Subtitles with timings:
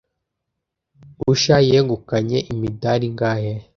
[1.31, 3.53] Usha yegukanye imidari ingahe